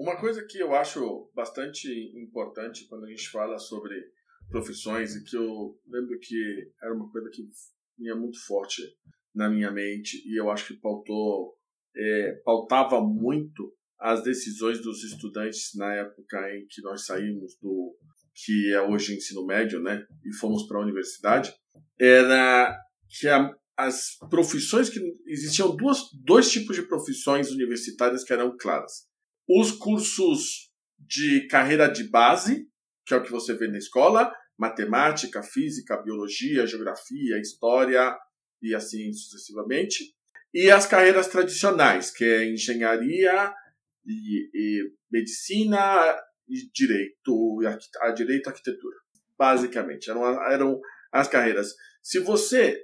[0.00, 1.86] Uma coisa que eu acho bastante
[2.16, 3.94] importante quando a gente fala sobre
[4.48, 7.46] profissões e que eu lembro que era uma coisa que
[7.98, 8.80] vinha muito forte
[9.34, 11.54] na minha mente e eu acho que pautou
[11.94, 17.94] é, pautava muito as decisões dos estudantes na época em que nós saímos do
[18.34, 21.52] que é hoje ensino médio, né, e fomos para a universidade,
[22.00, 22.74] era
[23.06, 29.09] que a, as profissões que existiam duas, dois tipos de profissões universitárias que eram claras.
[29.52, 32.68] Os cursos de carreira de base,
[33.04, 38.16] que é o que você vê na escola, matemática, física, biologia, geografia, história
[38.62, 40.14] e assim sucessivamente,
[40.54, 43.52] e as carreiras tradicionais, que é engenharia
[44.06, 46.16] e, e medicina
[46.48, 47.58] e direito,
[48.02, 48.96] a direito e arquitetura.
[49.36, 51.74] Basicamente, eram, eram as carreiras.
[52.00, 52.80] Se você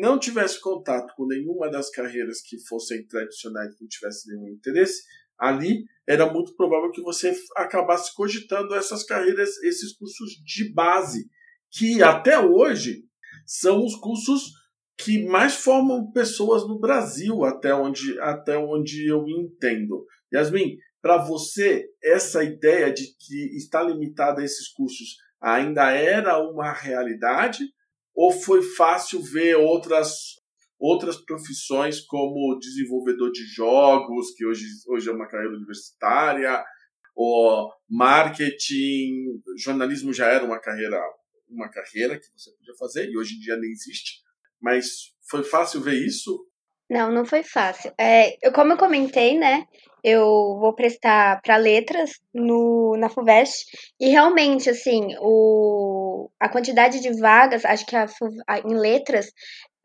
[0.00, 5.02] não tivesse contato com nenhuma das carreiras que fossem tradicionais, não tivesse nenhum interesse,
[5.38, 11.28] ali era muito provável que você acabasse cogitando essas carreiras, esses cursos de base,
[11.70, 13.04] que até hoje
[13.46, 14.52] são os cursos
[14.96, 20.04] que mais formam pessoas no Brasil, até onde, até onde eu entendo.
[20.32, 26.72] Yasmin, para você, essa ideia de que está limitada a esses cursos ainda era uma
[26.72, 27.64] realidade?
[28.14, 30.37] Ou foi fácil ver outras,
[30.78, 36.64] outras profissões como desenvolvedor de jogos, que hoje, hoje é uma carreira universitária,
[37.14, 41.00] ou marketing, jornalismo já era uma carreira,
[41.48, 44.22] uma carreira que você podia fazer e hoje em dia nem existe.
[44.60, 46.46] Mas foi fácil ver isso?
[46.88, 47.92] Não, não foi fácil.
[47.98, 49.66] É, eu, como eu comentei, né?
[50.02, 50.24] Eu
[50.60, 53.66] vou prestar para letras no, na FUVEST
[54.00, 58.06] e realmente, assim, o, a quantidade de vagas, acho que a,
[58.60, 59.26] em letras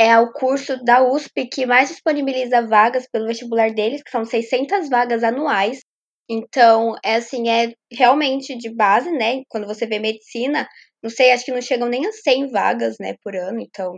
[0.00, 4.88] é o curso da USP que mais disponibiliza vagas pelo vestibular deles, que são 600
[4.88, 5.80] vagas anuais.
[6.26, 9.42] Então, é assim, é realmente de base, né?
[9.46, 10.66] Quando você vê medicina,
[11.02, 13.60] não sei, acho que não chegam nem a 100 vagas, né, por ano.
[13.60, 13.92] Então,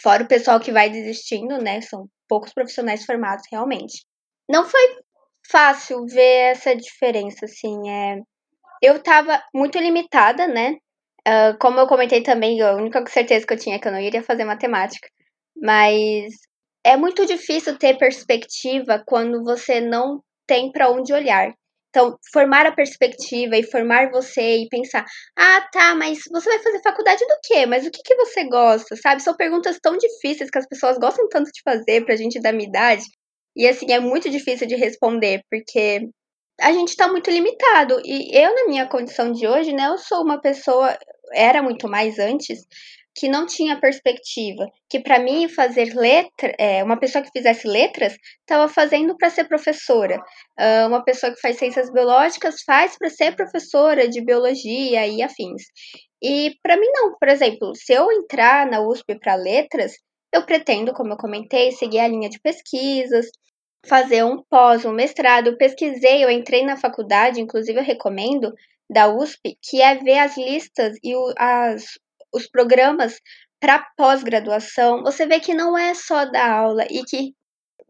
[0.00, 1.82] fora o pessoal que vai desistindo, né?
[1.82, 4.06] São poucos profissionais formados realmente.
[4.50, 4.80] Não foi
[5.50, 7.90] fácil ver essa diferença, assim.
[7.90, 8.16] É...
[8.82, 10.76] Eu estava muito limitada, né?
[11.26, 14.00] Uh, como eu comentei também, a única certeza que eu tinha é que eu não
[14.00, 15.06] iria fazer matemática.
[15.60, 16.34] Mas
[16.84, 21.52] é muito difícil ter perspectiva quando você não tem para onde olhar.
[21.90, 25.04] Então, formar a perspectiva e formar você e pensar:
[25.36, 27.66] ah, tá, mas você vai fazer faculdade do quê?
[27.66, 29.22] Mas o que, que você gosta, sabe?
[29.22, 32.68] São perguntas tão difíceis que as pessoas gostam tanto de fazer pra gente da minha
[32.68, 33.04] idade.
[33.56, 36.08] E assim, é muito difícil de responder, porque
[36.60, 38.00] a gente tá muito limitado.
[38.04, 40.96] E eu, na minha condição de hoje, né, eu sou uma pessoa,
[41.32, 42.66] era muito mais antes,
[43.18, 48.16] que não tinha perspectiva, que para mim fazer letra, é, uma pessoa que fizesse letras
[48.40, 53.34] estava fazendo para ser professora, uh, uma pessoa que faz ciências biológicas faz para ser
[53.34, 55.62] professora de biologia e afins.
[56.22, 59.94] E para mim não, por exemplo, se eu entrar na USP para letras,
[60.32, 63.26] eu pretendo, como eu comentei, seguir a linha de pesquisas,
[63.86, 65.48] fazer um pós, um mestrado.
[65.48, 68.52] Eu pesquisei, eu entrei na faculdade, inclusive eu recomendo
[68.90, 71.84] da USP, que é ver as listas e as,
[72.32, 73.20] os programas
[73.60, 77.32] para pós-graduação, você vê que não é só da aula e que,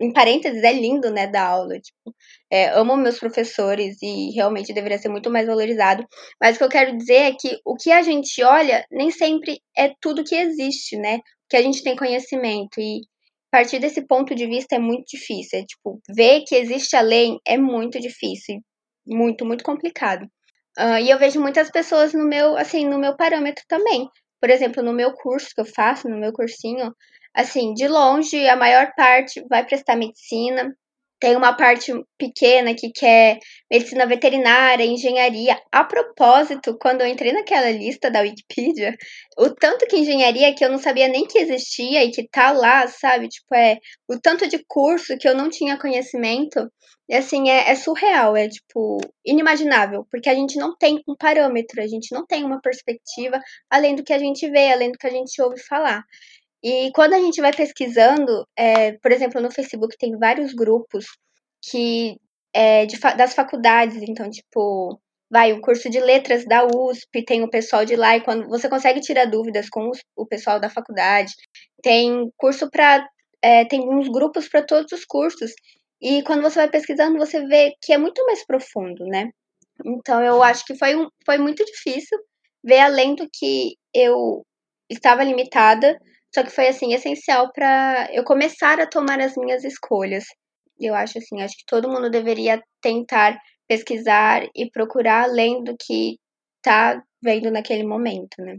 [0.00, 1.78] em parênteses, é lindo, né, da aula.
[1.78, 2.14] Tipo,
[2.50, 6.06] é, amo meus professores e realmente deveria ser muito mais valorizado.
[6.40, 9.60] Mas o que eu quero dizer é que o que a gente olha nem sempre
[9.76, 11.20] é tudo que existe, né?
[11.50, 12.80] Que a gente tem conhecimento.
[12.80, 13.00] E
[13.50, 15.58] partir desse ponto de vista é muito difícil.
[15.58, 18.60] É, tipo, ver que existe além é muito difícil.
[19.06, 20.24] Muito, muito complicado.
[20.78, 24.08] Uh, e eu vejo muitas pessoas no meu, assim, no meu parâmetro também
[24.40, 26.94] por exemplo, no meu curso que eu faço, no meu cursinho,
[27.34, 30.74] assim, de longe, a maior parte vai prestar medicina.
[31.20, 33.38] Tem uma parte pequena que quer
[33.70, 35.60] medicina veterinária, engenharia.
[35.72, 38.96] A propósito, quando eu entrei naquela lista da Wikipedia,
[39.36, 42.86] o tanto que engenharia que eu não sabia nem que existia e que tá lá,
[42.86, 43.28] sabe?
[43.28, 46.70] Tipo, é o tanto de curso que eu não tinha conhecimento.
[47.08, 51.80] E assim, é, é, surreal, é tipo inimaginável, porque a gente não tem um parâmetro,
[51.82, 53.40] a gente não tem uma perspectiva
[53.70, 56.04] além do que a gente vê, além do que a gente ouve falar.
[56.62, 61.06] E quando a gente vai pesquisando, é, por exemplo, no Facebook tem vários grupos
[61.62, 62.16] que
[62.52, 65.00] é, de, das faculdades, então, tipo,
[65.30, 68.68] vai, o curso de letras da USP, tem o pessoal de lá, e quando você
[68.68, 71.32] consegue tirar dúvidas com os, o pessoal da faculdade,
[71.82, 73.06] tem curso para.
[73.42, 75.52] É, tem uns grupos para todos os cursos.
[76.00, 79.30] E quando você vai pesquisando, você vê que é muito mais profundo, né?
[79.84, 82.18] Então eu acho que foi, um, foi muito difícil
[82.64, 84.44] ver além do que eu
[84.90, 85.96] estava limitada,
[86.34, 90.24] só que foi assim essencial para eu começar a tomar as minhas escolhas.
[90.80, 93.38] Eu acho assim, acho que todo mundo deveria tentar
[93.68, 96.18] pesquisar e procurar além do que
[96.62, 98.58] tá vendo naquele momento, né?